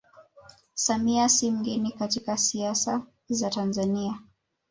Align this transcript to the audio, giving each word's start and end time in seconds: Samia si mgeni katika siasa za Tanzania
Samia 0.73 1.29
si 1.29 1.51
mgeni 1.51 1.91
katika 1.91 2.37
siasa 2.37 3.01
za 3.29 3.49
Tanzania 3.49 4.19